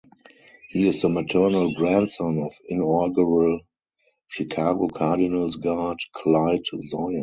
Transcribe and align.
He 0.69 0.87
is 0.87 0.99
the 1.03 1.09
maternal 1.09 1.75
grandson 1.75 2.39
of 2.39 2.55
inaugural 2.67 3.59
Chicago 4.29 4.87
Cardinals 4.87 5.57
guard 5.57 5.99
Clyde 6.11 6.65
Zoia. 6.81 7.19